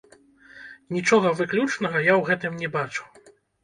[0.95, 3.03] Нічога выключнага я ў гэтым не бачу.